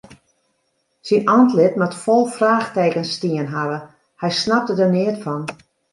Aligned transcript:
Syn 1.07 1.23
antlit 1.35 1.77
moat 1.79 1.95
fol 2.03 2.23
fraachtekens 2.37 3.11
stien 3.17 3.47
hawwe, 3.55 3.79
hy 4.21 4.29
snapte 4.41 4.73
der 4.77 4.91
neat 4.95 5.17
fan. 5.23 5.43